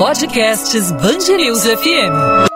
Podcasts 0.00 0.90
Bangerils 0.92 1.62
FM. 1.62 2.48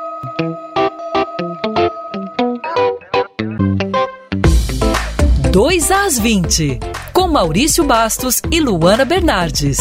Dois 5.52 5.90
às 5.90 6.18
20, 6.18 6.80
com 7.12 7.28
Maurício 7.28 7.84
Bastos 7.84 8.40
e 8.50 8.60
Luana 8.60 9.04
Bernardes. 9.04 9.76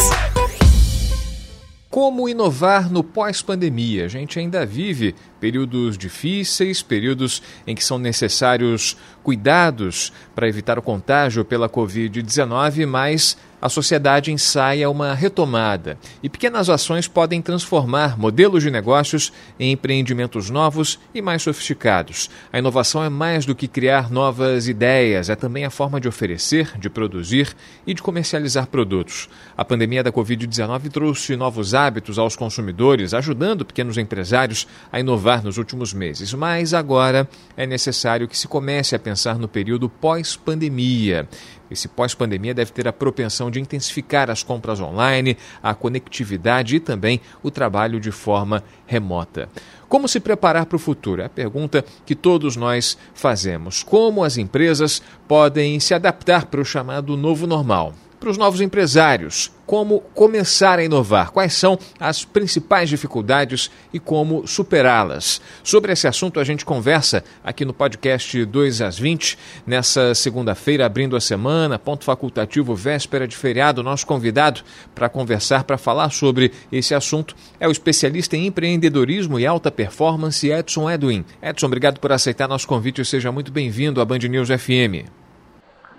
Como 1.88 2.28
inovar 2.28 2.92
no 2.92 3.02
pós-pandemia? 3.02 4.04
A 4.04 4.08
gente 4.08 4.38
ainda 4.38 4.66
vive 4.66 5.14
períodos 5.40 5.96
difíceis, 5.96 6.82
períodos 6.82 7.40
em 7.66 7.74
que 7.74 7.82
são 7.82 7.98
necessários 7.98 8.94
cuidados 9.22 10.12
para 10.34 10.46
evitar 10.46 10.78
o 10.78 10.82
contágio 10.82 11.46
pela 11.46 11.68
Covid-19, 11.68 12.86
mas 12.86 13.38
a 13.64 13.68
sociedade 13.70 14.30
ensaia 14.30 14.90
uma 14.90 15.14
retomada 15.14 15.96
e 16.22 16.28
pequenas 16.28 16.68
ações 16.68 17.08
podem 17.08 17.40
transformar 17.40 18.18
modelos 18.18 18.62
de 18.62 18.70
negócios 18.70 19.32
em 19.58 19.72
empreendimentos 19.72 20.50
novos 20.50 21.00
e 21.14 21.22
mais 21.22 21.40
sofisticados. 21.40 22.28
A 22.52 22.58
inovação 22.58 23.02
é 23.02 23.08
mais 23.08 23.46
do 23.46 23.54
que 23.54 23.66
criar 23.66 24.10
novas 24.10 24.68
ideias, 24.68 25.30
é 25.30 25.34
também 25.34 25.64
a 25.64 25.70
forma 25.70 25.98
de 25.98 26.06
oferecer, 26.06 26.78
de 26.78 26.90
produzir 26.90 27.56
e 27.86 27.94
de 27.94 28.02
comercializar 28.02 28.66
produtos. 28.66 29.30
A 29.56 29.64
pandemia 29.64 30.02
da 30.02 30.12
Covid-19 30.12 30.90
trouxe 30.90 31.34
novos 31.34 31.72
hábitos 31.74 32.18
aos 32.18 32.36
consumidores, 32.36 33.14
ajudando 33.14 33.64
pequenos 33.64 33.96
empresários 33.96 34.68
a 34.92 35.00
inovar 35.00 35.42
nos 35.42 35.56
últimos 35.56 35.94
meses, 35.94 36.34
mas 36.34 36.74
agora 36.74 37.26
é 37.56 37.66
necessário 37.66 38.28
que 38.28 38.36
se 38.36 38.46
comece 38.46 38.94
a 38.94 38.98
pensar 38.98 39.38
no 39.38 39.48
período 39.48 39.88
pós-pandemia. 39.88 41.26
Esse 41.70 41.88
pós-pandemia 41.88 42.54
deve 42.54 42.72
ter 42.72 42.86
a 42.86 42.92
propensão 42.92 43.50
de 43.50 43.60
intensificar 43.60 44.30
as 44.30 44.42
compras 44.42 44.80
online, 44.80 45.36
a 45.62 45.74
conectividade 45.74 46.76
e 46.76 46.80
também 46.80 47.20
o 47.42 47.50
trabalho 47.50 47.98
de 47.98 48.10
forma 48.10 48.62
remota. 48.86 49.48
Como 49.88 50.08
se 50.08 50.20
preparar 50.20 50.66
para 50.66 50.76
o 50.76 50.78
futuro? 50.78 51.22
É 51.22 51.26
a 51.26 51.30
pergunta 51.30 51.84
que 52.04 52.14
todos 52.14 52.56
nós 52.56 52.98
fazemos. 53.14 53.82
Como 53.82 54.24
as 54.24 54.36
empresas 54.36 55.02
podem 55.28 55.78
se 55.80 55.94
adaptar 55.94 56.46
para 56.46 56.60
o 56.60 56.64
chamado 56.64 57.16
novo 57.16 57.46
normal? 57.46 57.94
Para 58.24 58.30
os 58.30 58.38
novos 58.38 58.62
empresários. 58.62 59.52
Como 59.66 60.00
começar 60.14 60.78
a 60.78 60.84
inovar? 60.84 61.30
Quais 61.30 61.52
são 61.52 61.78
as 62.00 62.24
principais 62.24 62.88
dificuldades 62.88 63.70
e 63.92 64.00
como 64.00 64.46
superá-las? 64.46 65.42
Sobre 65.62 65.92
esse 65.92 66.08
assunto, 66.08 66.40
a 66.40 66.44
gente 66.44 66.64
conversa 66.64 67.22
aqui 67.42 67.66
no 67.66 67.74
podcast 67.74 68.42
2 68.46 68.80
às 68.80 68.98
20, 68.98 69.36
nessa 69.66 70.14
segunda-feira, 70.14 70.86
abrindo 70.86 71.16
a 71.16 71.20
semana, 71.20 71.78
ponto 71.78 72.02
facultativo, 72.02 72.74
véspera 72.74 73.28
de 73.28 73.36
feriado. 73.36 73.82
Nosso 73.82 74.06
convidado 74.06 74.62
para 74.94 75.10
conversar, 75.10 75.64
para 75.64 75.76
falar 75.76 76.08
sobre 76.08 76.50
esse 76.72 76.94
assunto, 76.94 77.36
é 77.60 77.68
o 77.68 77.72
especialista 77.72 78.38
em 78.38 78.46
empreendedorismo 78.46 79.38
e 79.38 79.46
alta 79.46 79.70
performance, 79.70 80.48
Edson 80.48 80.90
Edwin. 80.90 81.26
Edson, 81.42 81.66
obrigado 81.66 82.00
por 82.00 82.10
aceitar 82.10 82.48
nosso 82.48 82.66
convite 82.66 83.02
e 83.02 83.04
seja 83.04 83.30
muito 83.30 83.52
bem-vindo 83.52 84.00
à 84.00 84.04
Band 84.06 84.20
News 84.20 84.48
FM. 84.48 85.23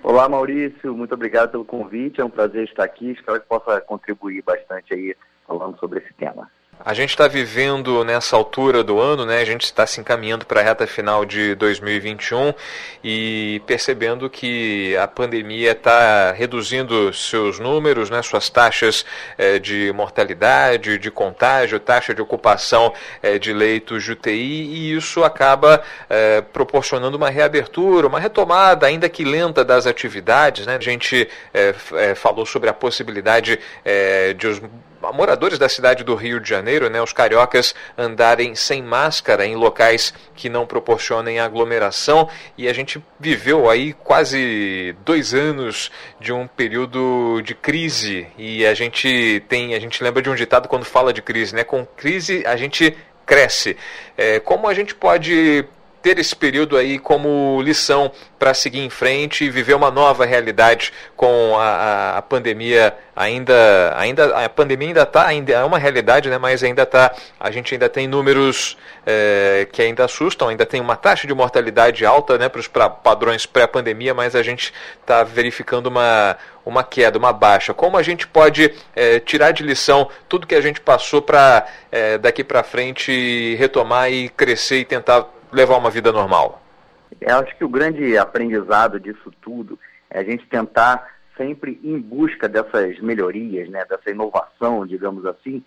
Olá, 0.07 0.29
Maurício. 0.29 0.95
Muito 0.95 1.15
obrigado 1.15 1.49
pelo 1.49 1.65
convite. 1.65 2.21
É 2.21 2.23
um 2.23 2.29
prazer 2.29 2.65
estar 2.65 2.83
aqui. 2.83 3.09
Espero 3.09 3.41
que 3.41 3.47
possa 3.47 3.81
contribuir 3.81 4.43
bastante 4.43 4.93
aí 4.93 5.15
falando 5.47 5.79
sobre 5.79 5.97
esse 5.97 6.13
tema. 6.13 6.47
A 6.79 6.93
gente 6.93 7.11
está 7.11 7.27
vivendo 7.27 8.03
nessa 8.03 8.35
altura 8.35 8.83
do 8.83 8.99
ano, 8.99 9.25
né? 9.25 9.39
A 9.39 9.45
gente 9.45 9.63
está 9.63 9.87
se 9.87 9.99
encaminhando 9.99 10.45
para 10.45 10.59
a 10.59 10.63
reta 10.63 10.85
final 10.85 11.25
de 11.25 11.55
2021 11.55 12.53
e 13.03 13.61
percebendo 13.65 14.29
que 14.29 14.95
a 14.97 15.07
pandemia 15.07 15.71
está 15.71 16.31
reduzindo 16.33 17.11
seus 17.13 17.59
números, 17.59 18.09
né? 18.09 18.21
Suas 18.21 18.49
taxas 18.49 19.05
eh, 19.37 19.57
de 19.57 19.91
mortalidade, 19.93 20.99
de 20.99 21.09
contágio, 21.09 21.79
taxa 21.79 22.13
de 22.13 22.21
ocupação 22.21 22.93
eh, 23.23 23.39
de 23.39 23.51
leitos 23.51 24.03
de 24.03 24.11
UTI 24.11 24.33
e 24.33 24.95
isso 24.95 25.23
acaba 25.23 25.81
eh, 26.07 26.43
proporcionando 26.53 27.17
uma 27.17 27.29
reabertura, 27.29 28.05
uma 28.05 28.19
retomada, 28.19 28.85
ainda 28.85 29.09
que 29.09 29.23
lenta, 29.23 29.63
das 29.65 29.87
atividades, 29.87 30.67
né? 30.67 30.75
A 30.75 30.83
gente 30.83 31.27
falou 32.15 32.45
sobre 32.45 32.69
a 32.69 32.73
possibilidade 32.73 33.59
de 34.37 34.47
os 34.47 34.61
moradores 35.13 35.59
da 35.59 35.69
cidade 35.69 36.03
do 36.03 36.15
Rio 36.15 36.39
de 36.39 36.49
Janeiro, 36.49 36.89
né, 36.89 37.01
os 37.01 37.13
cariocas, 37.13 37.75
andarem 37.97 38.55
sem 38.55 38.81
máscara 38.81 39.45
em 39.45 39.55
locais 39.55 40.13
que 40.35 40.49
não 40.49 40.65
proporcionem 40.65 41.39
aglomeração. 41.39 42.29
E 42.57 42.67
a 42.67 42.73
gente 42.73 43.03
viveu 43.19 43.69
aí 43.69 43.93
quase 43.93 44.95
dois 45.03 45.33
anos 45.33 45.91
de 46.19 46.31
um 46.31 46.47
período 46.47 47.41
de 47.43 47.53
crise. 47.55 48.27
E 48.37 48.65
a 48.65 48.73
gente 48.73 49.43
tem, 49.47 49.75
a 49.75 49.79
gente 49.79 50.03
lembra 50.03 50.21
de 50.21 50.29
um 50.29 50.35
ditado 50.35 50.67
quando 50.67 50.85
fala 50.85 51.13
de 51.13 51.21
crise, 51.21 51.55
né? 51.55 51.63
Com 51.63 51.85
crise 51.85 52.43
a 52.45 52.55
gente 52.55 52.95
cresce. 53.25 53.75
É, 54.17 54.39
como 54.39 54.67
a 54.67 54.73
gente 54.73 54.93
pode 54.93 55.65
ter 56.05 56.19
esse 56.19 56.35
período 56.35 56.77
aí 56.77 56.99
como 56.99 57.59
lição 57.63 58.11
para 58.37 58.53
seguir 58.53 58.81
em 58.81 58.91
frente 58.91 59.43
e 59.43 59.49
viver 59.49 59.73
uma 59.73 59.89
nova 59.89 60.23
realidade 60.23 60.93
com 61.15 61.57
a, 61.57 62.19
a, 62.19 62.21
pandemia 62.21 62.95
ainda, 63.15 63.91
ainda 63.97 64.45
a 64.45 64.47
pandemia 64.47 64.89
ainda 64.89 65.01
está 65.01 65.25
ainda 65.25 65.53
é 65.53 65.63
uma 65.63 65.79
realidade, 65.79 66.29
né? 66.29 66.37
Mas 66.37 66.63
ainda 66.63 66.85
tá 66.85 67.11
a 67.39 67.49
gente 67.49 67.73
ainda 67.73 67.89
tem 67.89 68.07
números 68.07 68.77
é, 69.03 69.67
que 69.71 69.81
ainda 69.81 70.05
assustam, 70.05 70.47
ainda 70.47 70.63
tem 70.63 70.79
uma 70.79 70.95
taxa 70.95 71.25
de 71.25 71.33
mortalidade 71.33 72.05
alta, 72.05 72.37
né? 72.37 72.49
Para 72.49 72.59
os 72.59 72.67
padrões 72.67 73.47
pré-pandemia, 73.47 74.13
mas 74.13 74.35
a 74.35 74.43
gente 74.43 74.71
está 75.01 75.23
verificando 75.23 75.87
uma 75.87 76.37
uma 76.63 76.83
queda, 76.83 77.17
uma 77.17 77.31
baixa. 77.31 77.73
Como 77.73 77.95
a 77.95 78.03
gente 78.03 78.27
pode 78.27 78.73
é, 78.95 79.19
tirar 79.19 79.51
de 79.51 79.63
lição 79.63 80.09
tudo 80.29 80.47
que 80.47 80.55
a 80.55 80.61
gente 80.61 80.81
passou 80.81 81.21
para 81.21 81.65
é, 81.91 82.17
daqui 82.19 82.43
para 82.43 82.61
frente 82.63 83.55
retomar 83.55 84.11
e 84.11 84.29
crescer 84.29 84.79
e 84.79 84.85
tentar 84.85 85.34
levar 85.55 85.77
uma 85.77 85.89
vida 85.89 86.11
normal? 86.11 86.61
Eu 87.19 87.37
acho 87.39 87.55
que 87.57 87.63
o 87.63 87.69
grande 87.69 88.17
aprendizado 88.17 88.99
disso 88.99 89.31
tudo 89.41 89.79
é 90.09 90.19
a 90.19 90.23
gente 90.23 90.45
tentar 90.47 91.07
sempre 91.37 91.79
em 91.83 91.99
busca 91.99 92.47
dessas 92.47 92.99
melhorias, 92.99 93.69
né, 93.69 93.83
dessa 93.85 94.09
inovação, 94.09 94.85
digamos 94.85 95.25
assim, 95.25 95.63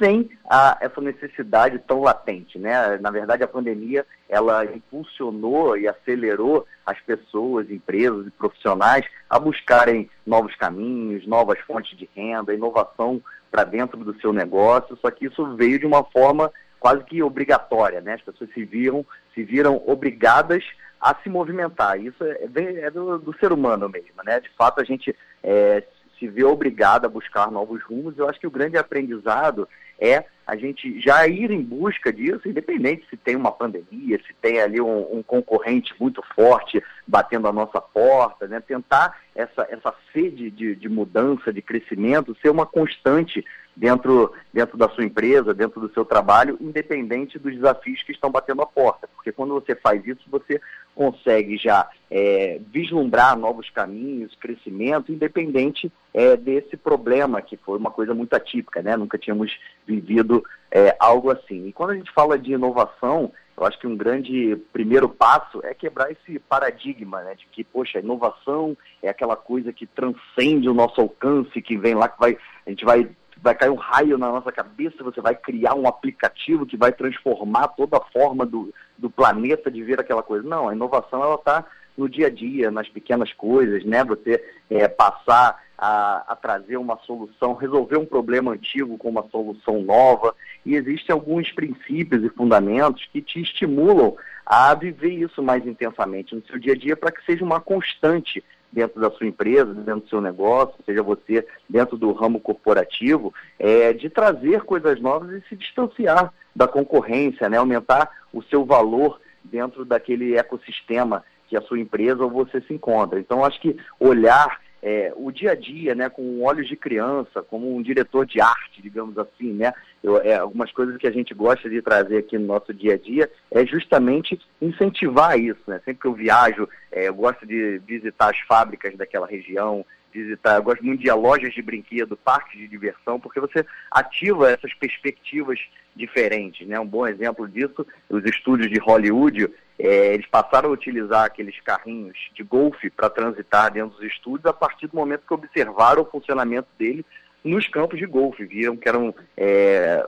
sem 0.00 0.30
a, 0.48 0.78
essa 0.80 1.00
necessidade 1.00 1.78
tão 1.86 2.00
latente, 2.00 2.58
né? 2.58 2.96
Na 2.98 3.10
verdade, 3.10 3.44
a 3.44 3.48
pandemia 3.48 4.06
ela 4.30 4.64
impulsionou 4.64 5.76
e 5.76 5.86
acelerou 5.86 6.66
as 6.86 6.98
pessoas, 7.00 7.70
empresas 7.70 8.26
e 8.26 8.30
profissionais 8.30 9.04
a 9.28 9.38
buscarem 9.38 10.08
novos 10.26 10.56
caminhos, 10.56 11.26
novas 11.26 11.58
fontes 11.60 11.96
de 11.98 12.08
renda, 12.16 12.54
inovação 12.54 13.20
para 13.50 13.64
dentro 13.64 14.02
do 14.02 14.18
seu 14.20 14.32
negócio. 14.32 14.98
Só 15.02 15.10
que 15.10 15.26
isso 15.26 15.54
veio 15.54 15.78
de 15.78 15.84
uma 15.84 16.02
forma 16.02 16.50
quase 16.80 17.04
que 17.04 17.22
obrigatória, 17.22 18.00
né? 18.00 18.14
As 18.14 18.22
pessoas 18.22 18.50
se 18.52 18.64
viram, 18.64 19.04
se 19.34 19.44
viram 19.44 19.80
obrigadas 19.86 20.64
a 21.00 21.14
se 21.14 21.28
movimentar. 21.28 22.00
Isso 22.00 22.24
é, 22.24 22.48
é 22.80 22.90
do, 22.90 23.18
do, 23.18 23.38
ser 23.38 23.52
humano 23.52 23.88
mesmo, 23.88 24.22
né? 24.24 24.40
De 24.40 24.48
fato, 24.50 24.80
a 24.80 24.84
gente 24.84 25.14
é, 25.42 25.84
se 26.18 26.26
vê 26.26 26.42
obrigado 26.42 27.04
a 27.04 27.08
buscar 27.08 27.50
novos 27.50 27.82
rumos. 27.82 28.18
Eu 28.18 28.28
acho 28.28 28.40
que 28.40 28.46
o 28.46 28.50
grande 28.50 28.76
aprendizado 28.76 29.68
é 29.98 30.24
a 30.46 30.56
gente 30.56 31.00
já 31.00 31.28
ir 31.28 31.50
em 31.50 31.62
busca 31.62 32.12
disso, 32.12 32.48
independente 32.48 33.06
se 33.08 33.16
tem 33.16 33.36
uma 33.36 33.52
pandemia, 33.52 34.18
se 34.26 34.34
tem 34.40 34.60
ali 34.60 34.80
um, 34.80 35.18
um 35.18 35.22
concorrente 35.22 35.94
muito 36.00 36.22
forte 36.34 36.82
batendo 37.06 37.46
a 37.46 37.52
nossa 37.52 37.80
porta, 37.80 38.48
né? 38.48 38.60
tentar 38.60 39.16
essa, 39.34 39.66
essa 39.70 39.94
sede 40.12 40.50
de, 40.50 40.74
de 40.74 40.88
mudança, 40.88 41.52
de 41.52 41.62
crescimento, 41.62 42.36
ser 42.42 42.50
uma 42.50 42.66
constante 42.66 43.44
dentro, 43.76 44.32
dentro 44.52 44.76
da 44.76 44.88
sua 44.88 45.04
empresa, 45.04 45.54
dentro 45.54 45.80
do 45.80 45.92
seu 45.92 46.04
trabalho, 46.04 46.56
independente 46.60 47.38
dos 47.38 47.54
desafios 47.54 48.02
que 48.02 48.12
estão 48.12 48.30
batendo 48.30 48.62
a 48.62 48.66
porta. 48.66 49.08
Porque 49.14 49.32
quando 49.32 49.54
você 49.54 49.74
faz 49.74 50.06
isso, 50.06 50.22
você 50.28 50.60
consegue 50.94 51.56
já 51.56 51.88
é, 52.10 52.60
vislumbrar 52.70 53.38
novos 53.38 53.70
caminhos, 53.70 54.34
crescimento, 54.40 55.12
independente 55.12 55.90
é, 56.12 56.36
desse 56.36 56.76
problema, 56.76 57.40
que 57.40 57.56
foi 57.56 57.78
uma 57.78 57.90
coisa 57.90 58.12
muito 58.12 58.34
atípica, 58.34 58.82
né? 58.82 58.96
Nunca 58.96 59.16
tínhamos 59.16 59.56
vivido 59.86 60.44
é, 60.70 60.94
algo 60.98 61.30
assim. 61.30 61.66
E 61.66 61.72
quando 61.72 61.90
a 61.90 61.94
gente 61.94 62.12
fala 62.12 62.38
de 62.38 62.52
inovação, 62.52 63.32
eu 63.60 63.66
acho 63.66 63.78
que 63.78 63.86
um 63.86 63.96
grande 63.96 64.56
primeiro 64.72 65.06
passo 65.06 65.60
é 65.62 65.74
quebrar 65.74 66.10
esse 66.10 66.38
paradigma, 66.38 67.22
né, 67.22 67.34
de 67.34 67.46
que, 67.52 67.62
poxa, 67.62 67.98
inovação 67.98 68.74
é 69.02 69.08
aquela 69.10 69.36
coisa 69.36 69.70
que 69.70 69.86
transcende 69.86 70.66
o 70.66 70.72
nosso 70.72 70.98
alcance, 70.98 71.60
que 71.60 71.76
vem 71.76 71.94
lá, 71.94 72.08
que 72.08 72.18
vai, 72.18 72.38
a 72.66 72.70
gente 72.70 72.86
vai 72.86 73.10
vai 73.42 73.54
cair 73.54 73.70
um 73.70 73.76
raio 73.76 74.18
na 74.18 74.30
nossa 74.30 74.52
cabeça, 74.52 75.02
você 75.02 75.20
vai 75.20 75.34
criar 75.34 75.74
um 75.74 75.86
aplicativo 75.86 76.66
que 76.66 76.76
vai 76.76 76.92
transformar 76.92 77.68
toda 77.68 77.96
a 77.96 78.04
forma 78.12 78.44
do, 78.44 78.72
do 78.98 79.08
planeta 79.08 79.70
de 79.70 79.82
ver 79.82 80.00
aquela 80.00 80.22
coisa. 80.22 80.46
Não, 80.46 80.68
a 80.68 80.74
inovação 80.74 81.22
ela 81.22 81.36
está 81.36 81.64
no 81.96 82.08
dia 82.08 82.28
a 82.28 82.30
dia, 82.30 82.70
nas 82.70 82.88
pequenas 82.88 83.32
coisas, 83.32 83.84
né? 83.84 84.04
Você 84.04 84.42
é, 84.70 84.88
passar 84.88 85.62
a, 85.76 86.32
a, 86.32 86.36
trazer 86.36 86.76
uma 86.76 86.98
solução, 87.06 87.54
resolver 87.54 87.96
um 87.96 88.04
problema 88.04 88.52
antigo 88.52 88.98
com 88.98 89.08
uma 89.08 89.26
solução 89.30 89.80
nova. 89.82 90.34
E 90.64 90.74
existem 90.74 91.12
alguns 91.12 91.50
princípios 91.52 92.22
e 92.22 92.28
fundamentos 92.28 93.06
que 93.10 93.22
te 93.22 93.40
estimulam 93.40 94.14
a 94.44 94.74
viver 94.74 95.12
isso 95.12 95.42
mais 95.42 95.66
intensamente 95.66 96.34
no 96.34 96.44
seu 96.46 96.58
dia 96.58 96.74
a 96.74 96.76
dia 96.76 96.96
para 96.96 97.10
que 97.10 97.24
seja 97.24 97.44
uma 97.44 97.60
constante 97.60 98.44
dentro 98.72 99.00
da 99.00 99.10
sua 99.10 99.26
empresa, 99.26 99.72
dentro 99.72 100.02
do 100.02 100.08
seu 100.08 100.20
negócio, 100.20 100.74
seja 100.86 101.02
você 101.02 101.46
dentro 101.68 101.96
do 101.96 102.12
ramo 102.12 102.40
corporativo, 102.40 103.34
é, 103.58 103.92
de 103.92 104.08
trazer 104.08 104.62
coisas 104.62 105.00
novas 105.00 105.30
e 105.30 105.48
se 105.48 105.56
distanciar 105.56 106.32
da 106.54 106.68
concorrência, 106.68 107.48
né? 107.48 107.56
aumentar 107.56 108.10
o 108.32 108.42
seu 108.42 108.64
valor 108.64 109.20
dentro 109.42 109.84
daquele 109.84 110.36
ecossistema 110.36 111.24
que 111.48 111.56
a 111.56 111.62
sua 111.62 111.80
empresa 111.80 112.22
ou 112.22 112.30
você 112.30 112.60
se 112.60 112.72
encontra. 112.72 113.18
Então, 113.18 113.44
acho 113.44 113.60
que 113.60 113.76
olhar 113.98 114.60
é, 114.82 115.12
o 115.16 115.30
dia 115.30 115.52
a 115.52 115.54
dia, 115.54 115.94
né, 115.94 116.08
com 116.08 116.42
olhos 116.42 116.66
de 116.66 116.76
criança, 116.76 117.42
como 117.42 117.74
um 117.74 117.82
diretor 117.82 118.24
de 118.24 118.40
arte, 118.40 118.80
digamos 118.80 119.16
assim, 119.18 119.52
né, 119.52 119.72
eu, 120.02 120.16
é, 120.18 120.36
algumas 120.36 120.72
coisas 120.72 120.96
que 120.96 121.06
a 121.06 121.10
gente 121.10 121.34
gosta 121.34 121.68
de 121.68 121.82
trazer 121.82 122.18
aqui 122.18 122.38
no 122.38 122.46
nosso 122.46 122.72
dia 122.72 122.94
a 122.94 122.98
dia 122.98 123.30
é 123.50 123.66
justamente 123.66 124.38
incentivar 124.60 125.38
isso, 125.38 125.60
né, 125.66 125.80
sempre 125.84 126.00
que 126.00 126.06
eu 126.06 126.14
viajo, 126.14 126.68
é, 126.90 127.08
eu 127.08 127.14
gosto 127.14 127.46
de 127.46 127.78
visitar 127.86 128.30
as 128.30 128.38
fábricas 128.40 128.96
daquela 128.96 129.26
região, 129.26 129.84
visitar, 130.12 130.56
eu 130.56 130.62
gosto 130.62 130.84
muito 130.84 131.00
de 131.00 131.06
ir 131.06 131.10
a 131.10 131.14
lojas 131.14 131.52
de 131.52 131.62
brinquedo, 131.62 132.16
parques 132.16 132.58
de 132.58 132.66
diversão, 132.66 133.20
porque 133.20 133.38
você 133.38 133.64
ativa 133.90 134.50
essas 134.50 134.72
perspectivas 134.74 135.60
diferentes, 135.94 136.66
né, 136.66 136.80
um 136.80 136.86
bom 136.86 137.06
exemplo 137.06 137.46
disso, 137.46 137.86
os 138.08 138.24
estúdios 138.24 138.70
de 138.70 138.78
Hollywood, 138.78 139.48
é, 139.82 140.14
eles 140.14 140.26
passaram 140.26 140.68
a 140.68 140.72
utilizar 140.72 141.24
aqueles 141.24 141.58
carrinhos 141.60 142.16
de 142.34 142.42
golfe 142.42 142.90
para 142.90 143.08
transitar 143.08 143.72
dentro 143.72 143.96
dos 143.96 144.06
estúdios 144.06 144.46
a 144.46 144.52
partir 144.52 144.86
do 144.86 144.96
momento 144.96 145.26
que 145.26 145.34
observaram 145.34 146.02
o 146.02 146.10
funcionamento 146.10 146.68
dele 146.78 147.04
nos 147.42 147.66
campos 147.66 147.98
de 147.98 148.06
golfe. 148.06 148.44
Viram 148.44 148.76
que 148.76 148.88
eram 148.88 149.14
é, 149.36 150.06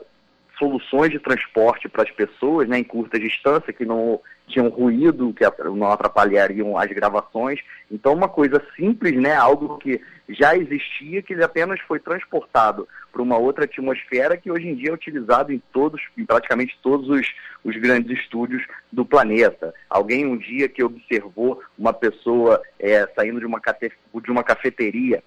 soluções 0.59 1.11
de 1.11 1.19
transporte 1.19 1.89
para 1.89 2.03
as 2.03 2.11
pessoas 2.11 2.69
né, 2.69 2.79
em 2.79 2.85
curta 2.85 3.19
distância, 3.19 3.73
que 3.73 3.85
não 3.85 4.21
tinham 4.53 4.69
ruído, 4.69 5.33
que 5.33 5.45
não 5.65 5.91
atrapalhariam 5.91 6.79
as 6.79 6.91
gravações. 6.91 7.61
Então, 7.91 8.13
uma 8.13 8.29
coisa 8.29 8.63
simples, 8.77 9.15
né, 9.21 9.35
algo 9.35 9.79
que 9.79 10.01
já 10.29 10.57
existia, 10.57 11.23
que 11.23 11.33
ele 11.33 11.45
apenas 11.45 11.81
foi 11.81 11.99
transportado 11.99 12.89
para 13.13 13.23
uma 13.23 13.37
outra 13.37 13.65
atmosfera 13.65 14.37
que 14.37 14.51
hoje 14.51 14.69
em 14.69 14.75
dia 14.75 14.91
é 14.91 14.95
utilizado 14.95 15.53
em 15.53 15.63
todos, 15.73 16.01
em 16.17 16.25
praticamente 16.25 16.79
todos 16.83 17.09
os, 17.09 17.27
os 17.65 17.77
grandes 17.77 18.19
estúdios 18.19 18.65
do 18.91 19.05
planeta. 19.05 19.75
Alguém 19.89 20.27
um 20.27 20.37
dia 20.37 20.69
que 20.69 20.83
observou 20.83 21.63
uma 21.79 21.93
pessoa 21.93 22.63
é, 22.79 23.07
saindo 23.15 23.41
de 23.41 23.47
uma, 23.47 23.61
de 23.61 24.31
uma 24.31 24.43
cafeteria 24.43 25.23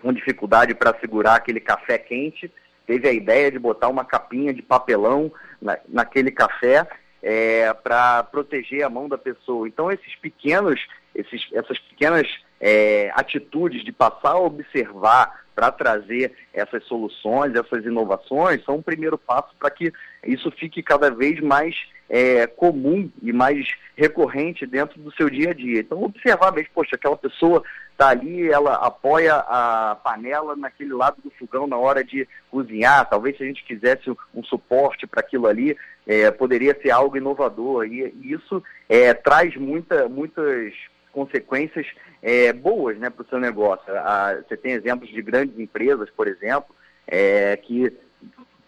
com 0.00 0.12
dificuldade 0.12 0.74
para 0.74 0.98
segurar 1.00 1.34
aquele 1.34 1.60
café 1.60 1.98
quente, 1.98 2.50
teve 2.86 3.08
a 3.08 3.12
ideia 3.12 3.50
de 3.50 3.58
botar 3.58 3.88
uma 3.88 4.04
capinha 4.04 4.54
de 4.54 4.62
papelão 4.62 5.30
na, 5.60 5.78
naquele 5.88 6.30
café 6.30 6.86
é, 7.22 7.72
para 7.72 8.22
proteger 8.24 8.84
a 8.84 8.90
mão 8.90 9.08
da 9.08 9.18
pessoa. 9.18 9.66
Então 9.66 9.90
esses 9.90 10.14
pequenos, 10.16 10.80
esses, 11.14 11.46
essas 11.52 11.78
pequenas 11.78 12.26
é, 12.60 13.10
atitudes 13.14 13.84
de 13.84 13.92
passar 13.92 14.32
a 14.32 14.40
observar 14.40 15.44
para 15.54 15.72
trazer 15.72 16.32
essas 16.54 16.84
soluções, 16.84 17.52
essas 17.54 17.84
inovações, 17.84 18.64
são 18.64 18.76
um 18.76 18.82
primeiro 18.82 19.18
passo 19.18 19.48
para 19.58 19.70
que 19.70 19.92
isso 20.24 20.50
fique 20.52 20.82
cada 20.84 21.10
vez 21.10 21.40
mais 21.40 21.74
é, 22.08 22.46
comum 22.46 23.10
e 23.20 23.32
mais 23.32 23.66
recorrente 23.96 24.64
dentro 24.64 25.00
do 25.00 25.12
seu 25.14 25.28
dia 25.28 25.50
a 25.50 25.54
dia. 25.54 25.80
Então, 25.80 26.02
observar 26.02 26.52
mesmo, 26.52 26.70
poxa, 26.72 26.94
aquela 26.94 27.16
pessoa 27.16 27.62
está 27.98 28.10
ali, 28.10 28.48
ela 28.48 28.74
apoia 28.74 29.34
a 29.34 29.96
panela 29.96 30.54
naquele 30.54 30.94
lado 30.94 31.16
do 31.20 31.30
fogão 31.32 31.66
na 31.66 31.76
hora 31.76 32.04
de 32.04 32.28
cozinhar. 32.48 33.08
Talvez 33.10 33.36
se 33.36 33.42
a 33.42 33.46
gente 33.46 33.64
quisesse 33.64 34.08
um 34.32 34.44
suporte 34.44 35.04
para 35.04 35.20
aquilo 35.20 35.48
ali, 35.48 35.76
é, 36.06 36.30
poderia 36.30 36.80
ser 36.80 36.92
algo 36.92 37.16
inovador. 37.16 37.86
E, 37.86 38.14
e 38.22 38.32
isso 38.32 38.62
é, 38.88 39.12
traz 39.12 39.56
muita, 39.56 40.08
muitas 40.08 40.72
consequências 41.12 41.88
é, 42.22 42.52
boas 42.52 42.96
né, 42.98 43.10
para 43.10 43.24
o 43.24 43.28
seu 43.28 43.40
negócio. 43.40 43.84
você 44.46 44.56
tem 44.56 44.72
exemplos 44.72 45.10
de 45.10 45.20
grandes 45.20 45.58
empresas, 45.58 46.08
por 46.10 46.28
exemplo, 46.28 46.72
é, 47.04 47.56
que 47.56 47.92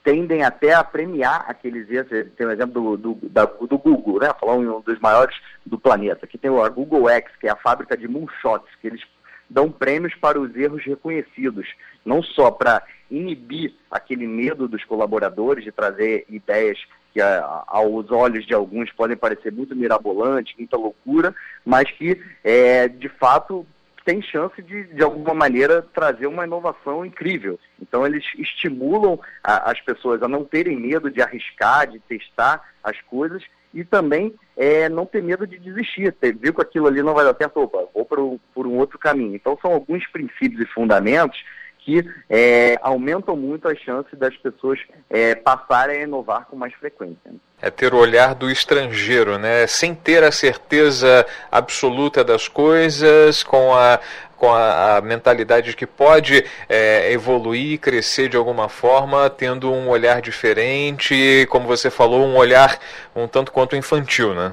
tendem 0.02 0.42
até 0.42 0.72
a 0.72 0.82
premiar 0.82 1.44
aqueles 1.46 1.86
Você 1.86 2.24
tem 2.24 2.46
o 2.48 2.50
exemplo 2.50 2.96
do, 2.96 3.14
do, 3.14 3.28
da, 3.28 3.44
do 3.44 3.78
Google, 3.78 4.18
né? 4.18 4.32
Falar 4.40 4.54
um 4.54 4.80
dos 4.80 4.98
maiores 4.98 5.36
do 5.64 5.78
planeta. 5.78 6.24
Aqui 6.24 6.36
tem 6.36 6.50
a 6.50 6.68
Google 6.68 7.08
X, 7.10 7.30
que 7.38 7.46
é 7.46 7.50
a 7.50 7.56
fábrica 7.56 7.96
de 7.96 8.08
moonshots, 8.08 8.74
que 8.80 8.88
eles 8.88 9.02
dão 9.50 9.70
prêmios 9.70 10.14
para 10.14 10.40
os 10.40 10.54
erros 10.54 10.84
reconhecidos, 10.84 11.66
não 12.06 12.22
só 12.22 12.50
para 12.50 12.82
inibir 13.10 13.74
aquele 13.90 14.26
medo 14.26 14.68
dos 14.68 14.84
colaboradores 14.84 15.64
de 15.64 15.72
trazer 15.72 16.24
ideias 16.28 16.78
que 17.12 17.20
a, 17.20 17.64
aos 17.66 18.10
olhos 18.12 18.46
de 18.46 18.54
alguns 18.54 18.92
podem 18.92 19.16
parecer 19.16 19.52
muito 19.52 19.74
mirabolantes, 19.74 20.54
muita 20.56 20.76
loucura, 20.76 21.34
mas 21.64 21.90
que 21.90 22.22
é, 22.44 22.86
de 22.86 23.08
fato 23.08 23.66
tem 24.04 24.22
chance 24.22 24.62
de, 24.62 24.84
de 24.84 25.02
alguma 25.02 25.34
maneira, 25.34 25.82
trazer 25.82 26.26
uma 26.26 26.44
inovação 26.44 27.04
incrível. 27.04 27.58
Então, 27.80 28.06
eles 28.06 28.24
estimulam 28.38 29.20
a, 29.42 29.70
as 29.70 29.80
pessoas 29.80 30.22
a 30.22 30.28
não 30.28 30.44
terem 30.44 30.76
medo 30.76 31.10
de 31.10 31.20
arriscar, 31.20 31.86
de 31.86 31.98
testar 32.00 32.72
as 32.82 32.98
coisas 33.02 33.42
e 33.72 33.84
também 33.84 34.34
é, 34.56 34.88
não 34.88 35.06
ter 35.06 35.22
medo 35.22 35.46
de 35.46 35.58
desistir. 35.58 36.14
Viu 36.38 36.54
que 36.54 36.62
aquilo 36.62 36.86
ali 36.86 37.02
não 37.02 37.14
vai 37.14 37.24
dar 37.24 37.36
certo, 37.36 37.60
opa, 37.60 37.86
vou 37.94 38.04
por, 38.04 38.40
por 38.54 38.66
um 38.66 38.78
outro 38.78 38.98
caminho. 38.98 39.34
Então, 39.34 39.58
são 39.60 39.72
alguns 39.72 40.06
princípios 40.08 40.60
e 40.60 40.66
fundamentos 40.66 41.42
que 41.90 42.08
é, 42.28 42.78
aumentam 42.80 43.36
muito 43.36 43.66
as 43.66 43.78
chances 43.78 44.16
das 44.16 44.36
pessoas 44.36 44.78
é, 45.08 45.34
passarem 45.34 46.00
a 46.00 46.02
inovar 46.04 46.46
com 46.46 46.56
mais 46.56 46.72
frequência. 46.74 47.32
É 47.60 47.70
ter 47.70 47.92
o 47.92 47.98
olhar 47.98 48.34
do 48.34 48.50
estrangeiro, 48.50 49.36
né? 49.36 49.66
Sem 49.66 49.94
ter 49.94 50.22
a 50.22 50.30
certeza 50.30 51.26
absoluta 51.50 52.22
das 52.22 52.48
coisas, 52.48 53.42
com 53.42 53.74
a, 53.74 53.98
com 54.36 54.50
a, 54.50 54.96
a 54.96 55.00
mentalidade 55.00 55.70
de 55.70 55.76
que 55.76 55.86
pode 55.86 56.44
é, 56.68 57.12
evoluir, 57.12 57.80
crescer 57.80 58.28
de 58.28 58.36
alguma 58.36 58.68
forma, 58.68 59.28
tendo 59.28 59.70
um 59.70 59.88
olhar 59.88 60.22
diferente, 60.22 61.46
como 61.50 61.66
você 61.66 61.90
falou, 61.90 62.24
um 62.24 62.36
olhar 62.36 62.78
um 63.14 63.26
tanto 63.26 63.52
quanto 63.52 63.76
infantil, 63.76 64.32
né? 64.32 64.52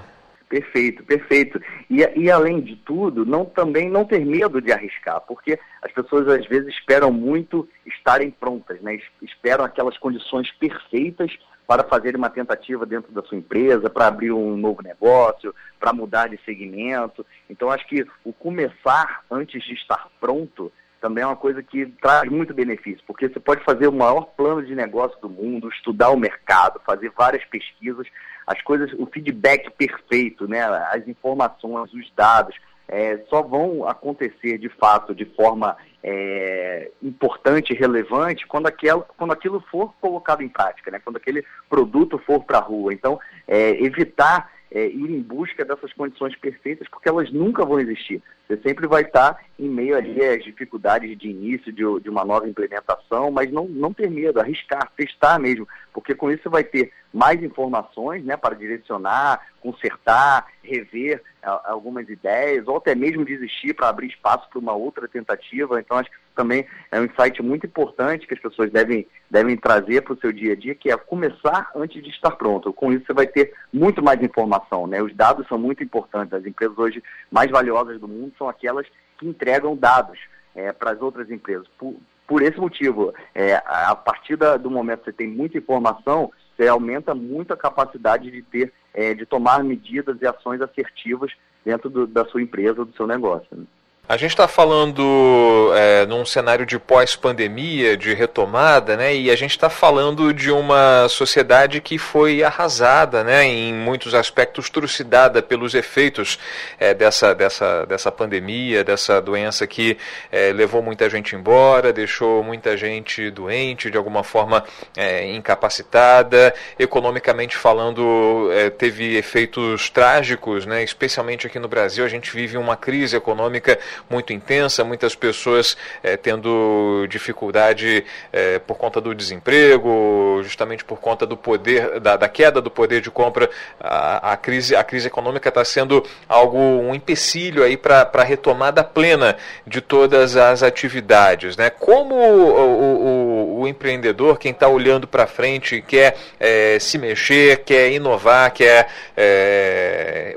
Perfeito, 0.50 1.04
perfeito. 1.04 1.60
E, 1.90 1.98
e 2.16 2.32
além 2.32 2.62
de 2.62 2.78
tudo, 2.78 3.26
não, 3.26 3.44
também 3.44 3.90
não 3.90 4.06
ter 4.06 4.26
medo 4.26 4.62
de 4.62 4.72
arriscar, 4.72 5.20
porque 5.22 5.60
as 5.82 5.92
pessoas 5.92 6.28
às 6.28 6.46
vezes 6.46 6.70
esperam 6.70 7.12
muito 7.12 7.68
estarem 7.86 8.32
prontas, 8.32 8.80
né? 8.82 8.98
esperam 9.22 9.66
aquelas 9.66 9.98
condições 9.98 10.50
perfeitas 10.52 11.38
para 11.68 11.84
fazer 11.84 12.16
uma 12.16 12.30
tentativa 12.30 12.86
dentro 12.86 13.12
da 13.12 13.22
sua 13.24 13.38
empresa, 13.38 13.90
para 13.90 14.08
abrir 14.08 14.32
um 14.32 14.56
novo 14.56 14.82
negócio, 14.82 15.54
para 15.78 15.92
mudar 15.92 16.30
de 16.30 16.40
segmento. 16.46 17.26
Então, 17.50 17.70
acho 17.70 17.86
que 17.86 18.06
o 18.24 18.32
começar 18.32 19.26
antes 19.30 19.62
de 19.66 19.74
estar 19.74 20.08
pronto 20.22 20.72
também 21.02 21.24
é 21.24 21.28
uma 21.28 21.36
coisa 21.36 21.62
que 21.64 21.86
traz 22.02 22.30
muito 22.30 22.54
benefício, 22.54 23.04
porque 23.06 23.30
você 23.30 23.40
pode 23.40 23.64
fazer 23.64 23.88
o 23.88 23.94
maior 23.94 24.26
plano 24.36 24.66
de 24.66 24.76
negócio 24.76 25.20
do 25.22 25.30
mundo, 25.30 25.70
estudar 25.70 26.10
o 26.10 26.20
mercado, 26.20 26.82
fazer 26.86 27.12
várias 27.18 27.44
pesquisas, 27.46 28.08
as 28.46 28.62
coisas, 28.62 28.92
o 28.98 29.06
feedback 29.06 29.70
perfeito, 29.72 30.48
né, 30.48 30.62
as 30.64 31.08
informações, 31.08 31.94
os 31.94 32.12
dados, 32.16 32.56
é, 32.88 33.18
só 33.30 33.42
vão 33.42 33.88
acontecer 33.88 34.58
de 34.58 34.70
fato 34.70 35.14
de 35.14 35.26
forma 35.26 35.76
é, 36.02 36.90
importante 37.04 37.74
e 37.74 37.76
relevante 37.76 38.48
quando, 38.48 38.68
aquel, 38.68 39.06
quando 39.18 39.34
aquilo 39.34 39.60
for 39.70 39.94
colocado 40.00 40.42
em 40.42 40.48
prática, 40.48 40.90
né? 40.90 41.02
quando 41.04 41.18
aquele 41.18 41.44
produto 41.70 42.18
for 42.20 42.44
para 42.44 42.60
a 42.60 42.62
rua. 42.62 42.94
Então, 42.94 43.20
é, 43.46 43.72
evitar 43.84 44.50
é, 44.72 44.88
ir 44.88 45.10
em 45.10 45.22
busca 45.22 45.64
dessas 45.64 45.94
condições 45.94 46.36
perfeitas, 46.36 46.88
porque 46.90 47.10
elas 47.10 47.32
nunca 47.32 47.66
vão 47.66 47.80
existir. 47.80 48.22
Você 48.48 48.58
sempre 48.62 48.88
vai 48.88 49.02
estar 49.02 49.44
em 49.60 49.68
meio 49.68 49.98
ali 49.98 50.24
às 50.24 50.44
dificuldades 50.44 51.18
de 51.18 51.30
início 51.30 51.72
de, 51.72 51.84
de, 52.02 52.10
uma 52.10 52.24
nova 52.24 52.48
implementação, 52.48 53.30
mas 53.30 53.52
não, 53.52 53.66
não 53.68 53.94
ter 53.94 54.10
medo, 54.10 54.40
arriscar, 54.40 54.92
testar 54.96 55.40
mesmo, 55.40 55.68
porque 55.94 56.16
com 56.16 56.32
isso 56.32 56.44
você 56.44 56.50
vai 56.50 56.64
ter 56.64 56.92
mais 57.14 57.42
informações 57.42 58.24
né, 58.24 58.38
para 58.38 58.56
direcionar, 58.56 59.42
consertar, 59.60 60.48
rever 60.64 61.22
a, 61.42 61.72
algumas 61.72 62.08
ideias, 62.08 62.68
ou 62.68 62.78
até 62.78 62.96
mesmo 62.96 63.26
desistir 63.26 63.74
para 63.74 63.90
abrir 63.90 64.08
espaço 64.08 64.48
para 64.50 64.60
uma 64.60 64.74
outra 64.74 65.08
tentativa. 65.08 65.80
Então, 65.80 65.98
acho 65.98 66.10
que 66.10 66.18
também 66.38 66.66
é 66.92 67.00
um 67.00 67.06
insight 67.06 67.42
muito 67.42 67.66
importante 67.66 68.26
que 68.28 68.34
as 68.34 68.40
pessoas 68.40 68.72
devem, 68.72 69.06
devem 69.30 69.58
trazer 69.58 70.02
para 70.02 70.14
o 70.14 70.20
seu 70.20 70.32
dia 70.32 70.54
a 70.54 70.56
dia, 70.56 70.76
que 70.76 70.90
é 70.90 70.96
começar 70.96 71.72
antes 71.76 72.02
de 72.02 72.10
estar 72.10 72.32
pronto. 72.32 72.72
Com 72.72 72.94
isso, 72.94 73.06
você 73.06 73.14
vai 73.14 73.28
ter 73.28 73.54
muito 73.74 74.02
mais 74.02 74.22
informação. 74.22 74.88
Né? 74.88 75.02
Os 75.02 75.14
dados 75.14 75.48
são 75.48 75.58
muito 75.58 75.84
importantes. 75.84 76.34
As 76.34 76.46
empresas 76.46 76.78
hoje 76.78 77.04
mais 77.30 77.52
valiosas 77.52 78.00
do 78.00 78.08
mundo 78.08 78.32
são 78.38 78.48
aquelas 78.48 78.88
que 79.18 79.28
entregam 79.28 79.76
dados 79.76 80.20
é, 80.56 80.72
para 80.72 80.92
as 80.92 81.02
outras 81.02 81.30
empresas. 81.30 81.68
Por, 81.78 81.96
por 82.28 82.42
esse 82.42 82.60
motivo, 82.60 83.14
é, 83.34 83.56
a 83.66 83.96
partir 83.96 84.36
da, 84.36 84.58
do 84.58 84.70
momento 84.70 85.00
que 85.00 85.06
você 85.06 85.14
tem 85.14 85.28
muita 85.28 85.58
informação, 85.58 86.32
você 86.56 86.68
aumenta 86.68 87.16
muito 87.16 87.54
a 87.54 87.58
capacidade 87.58 88.30
de 88.30 88.42
ter, 88.42 88.72
é, 88.94 89.14
de 89.14 89.26
tomar 89.26 89.64
medidas 89.64 90.18
e 90.22 90.28
ações 90.28 90.62
assertivas 90.62 91.32
dentro 91.66 91.90
do, 91.90 92.06
da 92.08 92.26
sua 92.26 92.42
empresa, 92.42 92.86
do 92.86 92.96
seu 92.96 93.08
negócio. 93.08 93.48
Né? 93.52 93.64
A 94.10 94.16
gente 94.16 94.30
está 94.30 94.48
falando 94.48 95.74
é, 95.76 96.06
num 96.06 96.26
cenário 96.26 96.66
de 96.66 96.80
pós-pandemia, 96.80 97.98
de 97.98 98.14
retomada, 98.14 98.96
né? 98.96 99.14
E 99.14 99.30
a 99.30 99.36
gente 99.36 99.52
está 99.52 99.70
falando 99.70 100.34
de 100.34 100.50
uma 100.50 101.10
sociedade 101.10 101.82
que 101.82 101.98
foi 101.98 102.42
arrasada, 102.42 103.22
né? 103.22 103.44
Em 103.44 103.74
muitos 103.74 104.14
aspectos, 104.14 104.70
trucidada 104.70 105.44
pelos 105.44 105.76
efeitos 105.76 106.40
é, 106.80 106.94
dessa, 106.94 107.36
dessa, 107.36 107.86
dessa 107.86 108.10
pandemia, 108.10 108.82
dessa 108.82 109.22
doença 109.22 109.68
que 109.68 109.98
é, 110.32 110.54
levou 110.54 110.82
muita 110.82 111.10
gente 111.10 111.36
embora, 111.36 111.92
deixou 111.92 112.42
muita 112.42 112.78
gente 112.78 113.30
doente, 113.30 113.92
de 113.92 113.98
alguma 113.98 114.24
forma 114.24 114.64
é, 114.96 115.30
incapacitada. 115.36 116.56
Economicamente 116.80 117.58
falando, 117.58 118.50
é, 118.54 118.70
teve 118.70 119.18
efeitos 119.18 119.90
trágicos, 119.90 120.66
né? 120.66 120.82
Especialmente 120.82 121.46
aqui 121.46 121.60
no 121.60 121.68
Brasil, 121.68 122.06
a 122.06 122.08
gente 122.08 122.32
vive 122.32 122.56
uma 122.56 122.78
crise 122.78 123.18
econômica 123.18 123.78
muito 124.10 124.34
intensa, 124.34 124.84
muitas 124.84 125.16
pessoas 125.16 125.78
é, 126.04 126.18
tendo 126.18 127.06
dificuldade 127.10 128.06
é, 128.32 128.60
por 128.60 128.78
conta 128.78 129.00
do 129.02 129.14
desemprego, 129.14 130.42
justamente 130.44 130.84
por 130.84 131.00
conta 131.00 131.26
do 131.26 131.38
poder, 131.38 132.00
da, 132.00 132.16
da 132.16 132.30
queda 132.30 132.62
do 132.62 132.70
poder 132.70 133.02
de 133.02 133.12
compra, 133.12 133.50
a, 133.80 134.34
a, 134.34 134.38
crise, 134.38 134.76
a 134.76 134.84
crise 134.84 135.08
econômica 135.08 135.50
está 135.50 135.64
sendo 135.64 136.04
algo, 136.28 136.58
um 136.58 136.94
empecilho 136.94 137.64
aí 137.64 137.78
para 137.78 138.10
a 138.14 138.24
retomada 138.24 138.84
plena 138.84 139.38
de 139.66 139.82
todas 139.82 140.36
as 140.36 140.64
atividades. 140.64 141.58
Né? 141.58 141.70
Como 141.70 142.16
o, 142.16 143.58
o, 143.58 143.60
o 143.62 143.68
empreendedor, 143.68 144.38
quem 144.38 144.52
está 144.52 144.68
olhando 144.68 145.08
para 145.08 145.28
frente, 145.28 145.82
quer 145.82 146.16
é, 146.40 146.78
se 146.80 146.98
mexer, 146.98 147.64
quer 147.64 147.92
inovar, 147.92 148.52
quer 148.52 148.88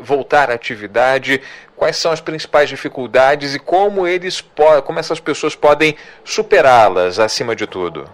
voltar 0.01 0.51
à 0.51 0.55
atividade, 0.55 1.41
quais 1.81 1.97
são 1.97 2.13
as 2.13 2.21
principais 2.21 2.69
dificuldades 2.69 3.55
e 3.55 3.59
como 3.59 4.07
eles 4.07 4.45
como 4.85 4.99
essas 4.99 5.19
pessoas 5.19 5.57
podem 5.57 5.97
superá-las 6.23 7.19
acima 7.19 7.57
de 7.57 7.67
tudo. 7.67 8.05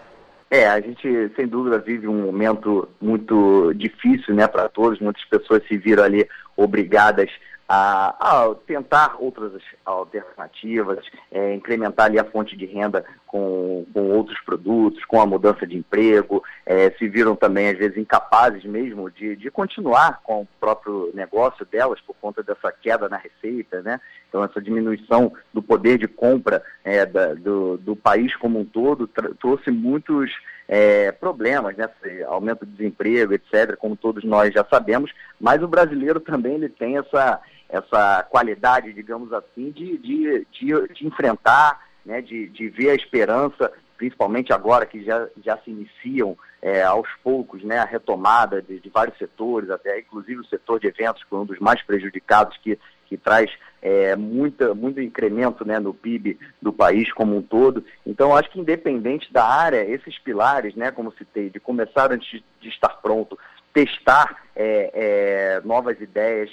É, 0.49 0.69
a 0.69 0.81
gente 0.81 1.33
sem 1.35 1.49
dúvida 1.49 1.77
vive 1.81 2.07
um 2.07 2.23
momento 2.23 2.89
muito 3.01 3.75
difícil, 3.75 4.33
né, 4.33 4.47
para 4.47 4.69
todos. 4.69 5.01
Muitas 5.01 5.25
pessoas 5.25 5.67
se 5.67 5.77
viram 5.77 6.05
ali 6.05 6.29
obrigadas 6.57 7.29
a, 7.69 8.15
a 8.21 8.55
tentar 8.65 9.17
outras 9.19 9.61
alternativas, 9.85 11.05
é, 11.33 11.53
incrementar 11.53 12.07
ali 12.07 12.21
a 12.21 12.25
fonte 12.25 12.57
de 12.57 12.67
renda 12.67 13.05
com, 13.37 13.87
com 13.93 14.11
outros 14.13 14.41
produtos, 14.41 15.05
com 15.05 15.21
a 15.21 15.27
mudança 15.27 15.67
de 15.67 15.77
emprego, 15.77 16.43
é, 16.65 16.91
se 16.93 17.07
viram 17.07 17.37
também 17.37 17.69
às 17.69 17.77
vezes 17.77 17.99
incapazes 17.99 18.65
mesmo 18.65 19.11
de, 19.11 19.37
de 19.37 19.51
continuar 19.51 20.21
com 20.23 20.43
o 20.43 20.49
próprio 20.59 21.11
negócio 21.15 21.67
delas 21.67 22.01
por 22.01 22.17
conta 22.17 22.43
dessa 22.43 22.73
queda 22.73 23.09
na 23.09 23.19
receita, 23.19 23.83
né? 23.83 24.01
Então 24.29 24.43
essa 24.43 24.61
diminuição 24.61 25.33
do 25.53 25.63
poder 25.63 25.99
de 25.99 26.09
compra 26.09 26.63
é, 26.83 27.05
da, 27.05 27.35
do, 27.35 27.77
do 27.77 27.95
país 27.95 28.35
como 28.37 28.59
um 28.59 28.65
todo 28.65 29.07
trouxe 29.39 29.71
muitos 29.71 30.33
é, 30.67 31.13
problemas, 31.13 31.77
né? 31.77 31.89
Aumento 32.27 32.65
do 32.65 32.73
desemprego, 32.73 33.35
etc., 33.35 33.77
como 33.77 33.97
todos 33.97 34.25
nós 34.25 34.53
já 34.55 34.65
sabemos, 34.65 35.13
mas 35.39 35.63
o 35.63 35.69
brasileiro 35.69 36.21
também 36.21 36.55
ele 36.55 36.69
tem 36.69 36.97
essa 36.97 37.41
essa 37.69 38.23
qualidade, 38.31 38.93
digamos 38.93 39.33
assim, 39.33 39.73
de, 39.73 39.99
de, 39.99 40.47
de, 40.53 40.95
de 40.95 41.05
enfrentar, 41.05 41.81
né, 42.07 42.23
de, 42.23 42.49
de 42.49 42.69
ver 42.69 42.91
a 42.91 42.95
esperança, 42.95 43.71
principalmente 43.99 44.53
agora 44.53 44.87
que 44.87 45.05
já, 45.05 45.27
já 45.45 45.59
se 45.59 45.71
iniciam 45.71 46.39
é, 46.63 46.83
aos 46.83 47.09
poucos 47.23 47.63
né, 47.63 47.79
a 47.79 47.85
retomada 47.85 48.63
de, 48.63 48.81
de, 48.81 48.89
vários 48.89 49.19
setores, 49.19 49.69
até 49.71 49.99
inclusive 49.99 50.41
o 50.41 50.47
setor 50.47 50.81
de 50.81 50.87
eventos, 50.87 51.23
que 51.23 51.29
foi 51.29 51.41
um 51.41 51.45
dos 51.45 51.59
mais 51.59 51.83
prejudicados, 51.83 52.57
que, 52.59 52.79
que 53.07 53.17
traz 53.17 53.51
é, 53.83 54.17
muita, 54.17 54.75
muito 54.75 55.01
incremento 55.01 55.65
né, 55.67 55.79
no 55.79 55.93
PIB 55.93 56.39
do 56.61 56.73
país 56.73 57.13
como 57.13 57.37
um 57.37 57.43
todo. 57.43 57.85
Então, 58.07 58.35
acho 58.35 58.51
que 58.51 58.61
independente 58.61 59.33
da 59.33 59.45
área, 59.45 59.85
esses 59.85 60.19
pilares, 60.19 60.75
né, 60.75 60.91
como 60.91 61.13
citei, 61.13 61.51
de 61.51 61.61
começar 61.61 62.13
antes 62.13 62.43
de 62.61 62.69
estar 62.69 63.01
pronto, 63.03 63.39
testar 63.77 64.43
é, 64.57 64.91
é, 64.95 65.61
novas 65.63 66.01
ideias, 66.01 66.51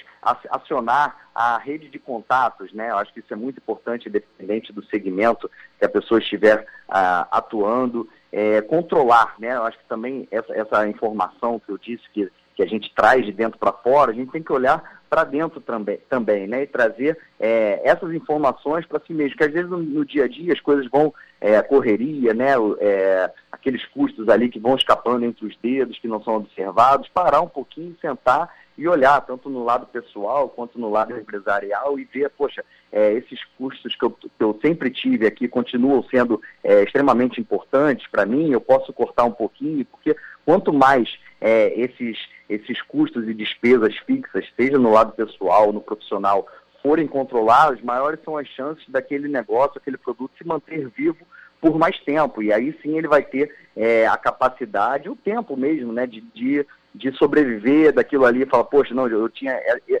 acionar 0.50 1.30
a 1.34 1.56
rede 1.56 1.88
de 1.88 1.98
contatos, 1.98 2.70
né? 2.74 2.90
Eu 2.90 2.98
acho 2.98 3.14
que 3.14 3.20
isso 3.20 3.32
é 3.32 3.36
muito 3.36 3.56
importante, 3.56 4.10
independente 4.10 4.74
do 4.74 4.84
segmento 4.84 5.50
que 5.78 5.86
a 5.86 5.88
pessoa 5.88 6.20
estiver 6.20 6.66
ah, 6.86 7.26
atuando, 7.30 8.06
é, 8.30 8.60
controlar, 8.60 9.36
né? 9.38 9.56
Eu 9.56 9.64
acho 9.64 9.78
que 9.78 9.86
também 9.86 10.28
essa, 10.30 10.52
essa 10.52 10.86
informação 10.86 11.58
que 11.58 11.72
eu 11.72 11.78
disse 11.78 12.04
que, 12.12 12.30
que 12.54 12.62
a 12.62 12.66
gente 12.66 12.92
traz 12.94 13.24
de 13.24 13.32
dentro 13.32 13.58
para 13.58 13.72
fora, 13.72 14.10
a 14.10 14.14
gente 14.14 14.30
tem 14.30 14.42
que 14.42 14.52
olhar 14.52 15.02
para 15.10 15.24
dentro 15.24 15.60
também, 15.60 15.98
também, 16.08 16.46
né? 16.46 16.62
E 16.62 16.66
trazer 16.66 17.18
é, 17.38 17.80
essas 17.84 18.12
informações 18.12 18.84
para 18.86 19.00
si 19.06 19.12
mesmo, 19.12 19.36
que 19.36 19.44
às 19.44 19.52
vezes 19.52 19.70
no, 19.70 19.78
no, 19.78 20.04
dia 20.04 20.24
a 20.24 20.28
dia 20.28 20.52
as 20.52 20.60
coisas 20.60 20.88
vão, 20.90 21.14
é, 21.40 21.62
correria, 21.62 22.34
né? 22.34 22.52
É, 22.80 23.30
aqueles 23.52 23.84
custos 23.86 24.28
ali 24.28 24.48
que 24.48 24.58
vão 24.58 24.74
escapando 24.74 25.24
entre 25.24 25.46
os 25.46 25.56
dedos, 25.58 25.98
que 25.98 26.08
não 26.08 26.22
são 26.22 26.36
observados, 26.36 27.08
parar 27.08 27.40
um 27.40 27.48
pouquinho, 27.48 27.96
sentar 28.00 28.50
e 28.76 28.88
olhar, 28.88 29.20
tanto 29.20 29.48
no 29.48 29.62
lado 29.62 29.86
pessoal 29.86 30.48
quanto 30.48 30.80
no 30.80 30.90
lado 30.90 31.16
empresarial, 31.16 31.96
e 31.98 32.04
ver, 32.04 32.30
poxa, 32.30 32.64
é, 32.94 33.12
esses 33.14 33.40
custos 33.58 33.96
que 33.96 34.04
eu, 34.04 34.10
que 34.12 34.28
eu, 34.38 34.56
sempre 34.64 34.88
tive 34.88 35.26
aqui 35.26 35.48
continuam 35.48 36.00
sendo 36.04 36.40
é, 36.62 36.84
extremamente 36.84 37.40
importantes 37.40 38.06
para 38.06 38.24
mim, 38.24 38.52
eu 38.52 38.60
posso 38.60 38.92
cortar 38.92 39.24
um 39.24 39.32
pouquinho, 39.32 39.84
porque 39.84 40.14
quanto 40.46 40.72
mais 40.72 41.18
é, 41.40 41.74
esses, 41.78 42.16
esses 42.48 42.80
custos 42.82 43.28
e 43.28 43.34
despesas 43.34 43.96
fixas, 44.06 44.46
seja 44.56 44.78
no 44.78 44.92
lado 44.92 45.10
pessoal, 45.12 45.72
no 45.72 45.80
profissional, 45.80 46.46
forem 46.80 47.08
controlados, 47.08 47.82
maiores 47.82 48.20
são 48.24 48.38
as 48.38 48.46
chances 48.46 48.84
daquele 48.88 49.26
negócio, 49.26 49.78
aquele 49.78 49.98
produto 49.98 50.30
se 50.38 50.46
manter 50.46 50.88
vivo 50.90 51.26
por 51.60 51.76
mais 51.76 51.98
tempo. 52.00 52.42
E 52.44 52.52
aí 52.52 52.78
sim 52.80 52.96
ele 52.96 53.08
vai 53.08 53.22
ter 53.22 53.52
é, 53.74 54.06
a 54.06 54.16
capacidade, 54.16 55.08
o 55.08 55.16
tempo 55.16 55.56
mesmo, 55.56 55.92
né, 55.92 56.06
de, 56.06 56.20
de, 56.20 56.64
de 56.94 57.10
sobreviver 57.16 57.92
daquilo 57.92 58.24
ali 58.24 58.42
e 58.42 58.46
falar, 58.46 58.64
poxa, 58.64 58.94
não, 58.94 59.08
eu 59.08 59.28
tinha 59.28 59.58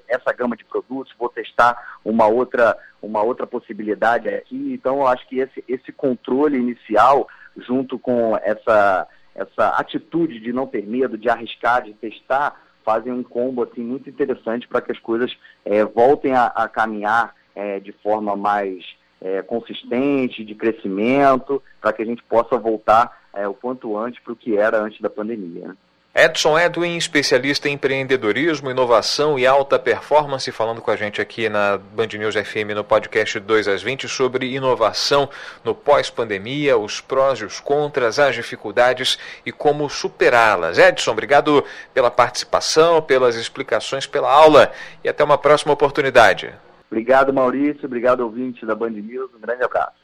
essa 0.08 0.32
gama 0.32 0.56
de 0.56 0.64
produtos, 0.64 1.12
vou 1.18 1.28
testar 1.28 1.98
uma 2.04 2.28
outra, 2.28 2.76
uma 3.02 3.20
outra 3.20 3.46
possibilidade 3.46 4.28
aqui. 4.28 4.72
Então 4.72 4.98
eu 4.98 5.06
acho 5.08 5.26
que 5.26 5.40
esse, 5.40 5.64
esse 5.66 5.90
controle 5.90 6.56
inicial, 6.56 7.26
junto 7.56 7.98
com 7.98 8.36
essa, 8.36 9.08
essa 9.34 9.70
atitude 9.70 10.38
de 10.38 10.52
não 10.52 10.68
ter 10.68 10.86
medo, 10.86 11.18
de 11.18 11.28
arriscar, 11.28 11.82
de 11.82 11.94
testar, 11.94 12.60
fazem 12.84 13.12
um 13.12 13.24
combo 13.24 13.64
assim, 13.64 13.82
muito 13.82 14.08
interessante 14.08 14.68
para 14.68 14.80
que 14.80 14.92
as 14.92 14.98
coisas 15.00 15.36
é, 15.64 15.84
voltem 15.84 16.32
a, 16.34 16.46
a 16.46 16.68
caminhar 16.68 17.34
é, 17.56 17.80
de 17.80 17.90
forma 17.90 18.36
mais 18.36 18.84
é, 19.20 19.42
consistente, 19.42 20.44
de 20.44 20.54
crescimento, 20.54 21.60
para 21.80 21.92
que 21.92 22.02
a 22.02 22.06
gente 22.06 22.22
possa 22.22 22.56
voltar 22.56 23.24
o 23.48 23.54
quanto 23.54 23.98
antes 23.98 24.22
para 24.22 24.32
o 24.32 24.36
que 24.36 24.56
era 24.56 24.80
antes 24.80 25.00
da 25.00 25.10
pandemia. 25.10 25.66
Né? 25.66 25.76
Edson 26.16 26.56
Edwin, 26.56 26.96
especialista 26.96 27.68
em 27.68 27.72
empreendedorismo, 27.72 28.70
inovação 28.70 29.36
e 29.36 29.44
alta 29.44 29.80
performance, 29.80 30.52
falando 30.52 30.80
com 30.80 30.92
a 30.92 30.94
gente 30.94 31.20
aqui 31.20 31.48
na 31.48 31.76
Band 31.76 32.06
News 32.16 32.36
FM 32.36 32.70
no 32.72 32.84
podcast 32.84 33.40
2 33.40 33.66
às 33.66 33.82
20 33.82 34.06
sobre 34.06 34.54
inovação 34.54 35.28
no 35.64 35.74
pós-pandemia, 35.74 36.78
os 36.78 37.00
prós 37.00 37.40
e 37.40 37.44
os 37.44 37.58
contras, 37.58 38.20
as 38.20 38.36
dificuldades 38.36 39.18
e 39.44 39.50
como 39.50 39.90
superá-las. 39.90 40.78
Edson, 40.78 41.10
obrigado 41.10 41.64
pela 41.92 42.12
participação, 42.12 43.02
pelas 43.02 43.34
explicações, 43.34 44.06
pela 44.06 44.30
aula 44.30 44.70
e 45.02 45.08
até 45.08 45.24
uma 45.24 45.36
próxima 45.36 45.72
oportunidade. 45.72 46.54
Obrigado, 46.88 47.32
Maurício. 47.32 47.86
Obrigado, 47.86 48.20
ouvinte 48.20 48.64
da 48.64 48.76
Band 48.76 48.90
News. 48.90 49.30
Um 49.36 49.40
grande 49.40 49.64
abraço. 49.64 49.94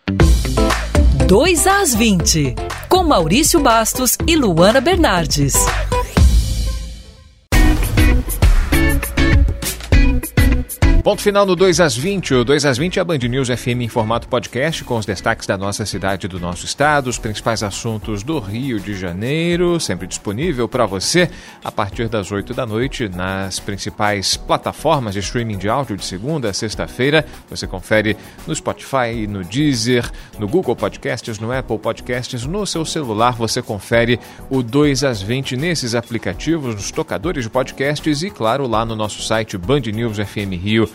2 1.29 1.67
às 1.69 1.95
20, 1.95 2.57
com 2.89 3.05
Maurício 3.05 3.61
Bastos 3.61 4.19
e 4.27 4.35
Luana 4.35 4.81
Bernardes. 4.81 5.55
Ponto 11.03 11.23
final 11.23 11.47
no 11.47 11.57
2 11.57 11.81
às 11.81 11.97
20. 11.97 12.35
O 12.35 12.45
2 12.45 12.67
às 12.67 12.77
20 12.77 12.99
é 12.99 13.01
a 13.01 13.05
Band 13.05 13.17
News 13.17 13.49
FM 13.49 13.81
em 13.81 13.89
formato 13.89 14.29
podcast, 14.29 14.85
com 14.85 14.99
os 14.99 15.07
destaques 15.07 15.47
da 15.47 15.57
nossa 15.57 15.87
cidade 15.87 16.27
e 16.27 16.29
do 16.29 16.39
nosso 16.39 16.67
estado, 16.67 17.09
os 17.09 17.17
principais 17.17 17.63
assuntos 17.63 18.23
do 18.23 18.39
Rio 18.39 18.79
de 18.79 18.95
Janeiro, 18.95 19.81
sempre 19.81 20.07
disponível 20.07 20.69
para 20.69 20.85
você 20.85 21.31
a 21.65 21.73
partir 21.73 22.07
das 22.07 22.31
8 22.31 22.53
da 22.53 22.67
noite 22.67 23.09
nas 23.09 23.59
principais 23.59 24.37
plataformas 24.37 25.15
de 25.15 25.21
streaming 25.21 25.57
de 25.57 25.71
áudio 25.71 25.97
de 25.97 26.05
segunda 26.05 26.51
a 26.51 26.53
sexta-feira. 26.53 27.25
Você 27.49 27.67
confere 27.67 28.15
no 28.47 28.55
Spotify, 28.55 29.27
no 29.27 29.43
Deezer, 29.43 30.11
no 30.39 30.47
Google 30.47 30.77
Podcasts, 30.77 31.39
no 31.39 31.51
Apple 31.51 31.79
Podcasts, 31.79 32.45
no 32.45 32.67
seu 32.67 32.85
celular. 32.85 33.33
Você 33.37 33.63
confere 33.63 34.21
o 34.51 34.63
2 34.63 35.03
às 35.05 35.23
20 35.23 35.57
nesses 35.57 35.95
aplicativos, 35.95 36.75
nos 36.75 36.91
tocadores 36.91 37.45
de 37.45 37.49
podcasts 37.51 38.23
e, 38.23 38.29
claro, 38.29 38.67
lá 38.67 38.85
no 38.85 38.95
nosso 38.95 39.23
site 39.23 39.57
Band 39.57 39.81
News 39.81 40.19
FM 40.19 40.61
Rio 40.63 40.90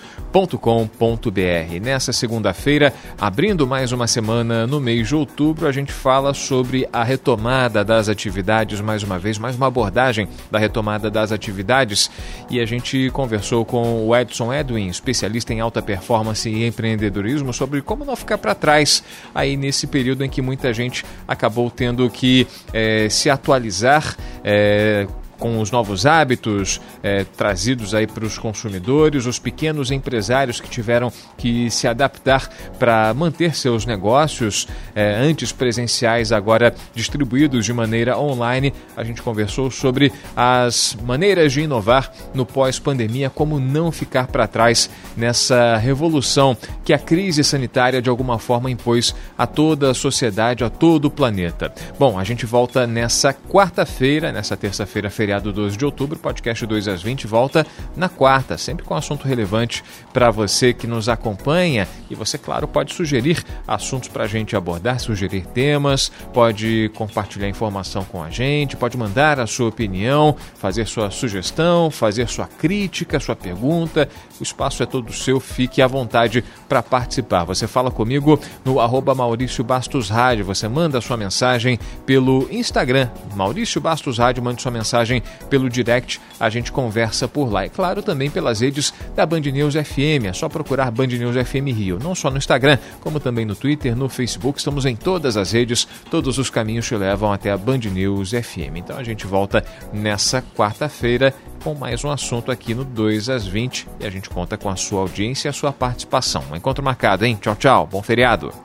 Nessa 1.81 2.11
segunda-feira, 2.11 2.93
abrindo 3.17 3.65
mais 3.65 3.93
uma 3.93 4.05
semana 4.05 4.67
no 4.67 4.81
mês 4.81 5.07
de 5.07 5.15
outubro, 5.15 5.65
a 5.65 5.71
gente 5.71 5.93
fala 5.93 6.33
sobre 6.33 6.87
a 6.91 7.03
retomada 7.03 7.85
das 7.85 8.09
atividades, 8.09 8.81
mais 8.81 9.01
uma 9.01 9.17
vez, 9.17 9.37
mais 9.37 9.55
uma 9.55 9.67
abordagem 9.67 10.27
da 10.51 10.59
retomada 10.59 11.09
das 11.09 11.31
atividades. 11.31 12.11
E 12.49 12.59
a 12.59 12.65
gente 12.65 13.09
conversou 13.11 13.63
com 13.63 14.05
o 14.05 14.15
Edson 14.15 14.53
Edwin, 14.53 14.87
especialista 14.87 15.53
em 15.53 15.61
alta 15.61 15.81
performance 15.81 16.49
e 16.49 16.67
empreendedorismo, 16.67 17.53
sobre 17.53 17.81
como 17.81 18.03
não 18.03 18.15
ficar 18.15 18.37
para 18.37 18.53
trás 18.53 19.03
aí 19.33 19.55
nesse 19.55 19.87
período 19.87 20.23
em 20.25 20.29
que 20.29 20.41
muita 20.41 20.73
gente 20.73 21.05
acabou 21.25 21.71
tendo 21.71 22.09
que 22.09 22.45
é, 22.73 23.07
se 23.09 23.29
atualizar. 23.29 24.17
É, 24.43 25.07
com 25.39 25.59
os 25.59 25.71
novos 25.71 26.05
hábitos 26.05 26.81
é, 27.03 27.23
trazidos 27.23 27.93
aí 27.93 28.07
para 28.07 28.25
os 28.25 28.37
consumidores, 28.37 29.25
os 29.25 29.39
pequenos 29.39 29.91
empresários 29.91 30.59
que 30.59 30.69
tiveram 30.69 31.11
que 31.37 31.69
se 31.69 31.87
adaptar 31.87 32.49
para 32.79 33.13
manter 33.13 33.55
seus 33.55 33.85
negócios 33.85 34.67
é, 34.93 35.15
antes 35.15 35.51
presenciais, 35.51 36.31
agora 36.31 36.73
distribuídos 36.93 37.65
de 37.65 37.73
maneira 37.73 38.17
online. 38.17 38.73
A 38.95 39.03
gente 39.03 39.21
conversou 39.21 39.69
sobre 39.69 40.11
as 40.35 40.97
maneiras 41.03 41.53
de 41.53 41.61
inovar 41.61 42.11
no 42.33 42.45
pós-pandemia, 42.45 43.29
como 43.29 43.59
não 43.59 43.91
ficar 43.91 44.27
para 44.27 44.47
trás 44.47 44.89
nessa 45.15 45.77
revolução 45.77 46.57
que 46.83 46.93
a 46.93 46.99
crise 46.99 47.43
sanitária 47.43 48.01
de 48.01 48.09
alguma 48.09 48.39
forma 48.39 48.69
impôs 48.71 49.15
a 49.37 49.47
toda 49.47 49.91
a 49.91 49.93
sociedade, 49.93 50.63
a 50.63 50.69
todo 50.69 51.05
o 51.05 51.11
planeta. 51.11 51.73
Bom, 51.97 52.17
a 52.19 52.23
gente 52.23 52.45
volta 52.45 52.85
nessa 52.87 53.33
quarta-feira, 53.33 54.31
nessa 54.31 54.55
terça-feira 54.55 55.09
feriado 55.25 55.51
12 55.51 55.75
de 55.75 55.83
outubro. 55.83 56.19
Podcast 56.19 56.63
2 56.67 56.87
às 56.87 57.01
20 57.01 57.25
volta 57.25 57.65
na 57.97 58.07
quarta, 58.07 58.59
sempre 58.59 58.85
com 58.85 58.93
assunto 58.93 59.27
relevante 59.27 59.83
para 60.13 60.29
você 60.29 60.71
que 60.71 60.85
nos 60.85 61.09
acompanha. 61.09 61.87
E 62.11 62.13
você, 62.13 62.37
claro, 62.37 62.67
pode 62.67 62.93
sugerir 62.93 63.43
assuntos 63.67 64.07
para 64.07 64.25
a 64.25 64.27
gente 64.27 64.55
abordar, 64.55 64.99
sugerir 64.99 65.47
temas, 65.47 66.11
pode 66.31 66.91
compartilhar 66.93 67.49
informação 67.49 68.03
com 68.03 68.21
a 68.21 68.29
gente, 68.29 68.77
pode 68.77 68.95
mandar 68.97 69.39
a 69.39 69.47
sua 69.47 69.69
opinião, 69.69 70.35
fazer 70.53 70.85
sua 70.85 71.09
sugestão, 71.09 71.89
fazer 71.89 72.27
sua 72.29 72.45
crítica, 72.45 73.19
sua 73.19 73.35
pergunta. 73.35 74.07
O 74.39 74.43
espaço 74.43 74.83
é 74.83 74.85
todo 74.85 75.11
seu, 75.11 75.39
fique 75.39 75.81
à 75.81 75.87
vontade 75.87 76.43
para 76.69 76.83
participar. 76.83 77.45
Você 77.45 77.65
fala 77.65 77.89
comigo 77.89 78.39
no 78.63 78.79
arroba 78.79 79.15
Maurício 79.15 79.63
Bastos 79.63 80.07
Rádio, 80.07 80.45
você 80.45 80.67
manda 80.67 81.01
sua 81.01 81.17
mensagem 81.17 81.79
pelo 82.05 82.47
Instagram, 82.51 83.09
Maurício 83.35 83.81
Bastos 83.81 84.19
Rádio, 84.19 84.43
manda 84.43 84.61
sua 84.61 84.71
mensagem 84.71 85.14
mensagem 85.15 85.23
pelo 85.49 85.69
direct, 85.69 86.19
a 86.39 86.49
gente 86.49 86.71
conversa 86.71 87.27
por 87.27 87.51
lá. 87.51 87.65
E 87.65 87.69
claro, 87.69 88.01
também 88.01 88.29
pelas 88.29 88.61
redes 88.61 88.93
da 89.15 89.25
Band 89.25 89.41
News 89.41 89.75
FM. 89.75 90.25
É 90.25 90.33
só 90.33 90.49
procurar 90.49 90.91
Band 90.91 91.07
News 91.07 91.35
FM 91.35 91.67
Rio, 91.75 91.99
não 92.01 92.15
só 92.15 92.29
no 92.29 92.37
Instagram, 92.37 92.77
como 93.01 93.19
também 93.19 93.45
no 93.45 93.55
Twitter, 93.55 93.95
no 93.95 94.09
Facebook. 94.09 94.59
Estamos 94.59 94.85
em 94.85 94.95
todas 94.95 95.37
as 95.37 95.51
redes, 95.51 95.87
todos 96.09 96.37
os 96.37 96.49
caminhos 96.49 96.87
te 96.87 96.95
levam 96.95 97.31
até 97.31 97.51
a 97.51 97.57
Band 97.57 97.79
News 97.79 98.31
FM. 98.31 98.77
Então 98.77 98.97
a 98.97 99.03
gente 99.03 99.25
volta 99.25 99.63
nessa 99.93 100.43
quarta-feira 100.55 101.33
com 101.63 101.73
mais 101.73 102.03
um 102.03 102.11
assunto 102.11 102.51
aqui 102.51 102.75
no 102.75 102.83
2 102.83 103.29
às 103.29 103.47
20 103.47 103.87
e 103.99 104.05
a 104.05 104.09
gente 104.09 104.29
conta 104.29 104.57
com 104.57 104.69
a 104.69 104.75
sua 104.75 105.01
audiência 105.01 105.47
e 105.47 105.49
a 105.49 105.53
sua 105.53 105.71
participação. 105.71 106.43
Um 106.51 106.55
encontro 106.55 106.83
marcado, 106.83 107.25
hein? 107.25 107.37
Tchau, 107.41 107.55
tchau. 107.55 107.87
Bom 107.87 108.01
feriado. 108.01 108.64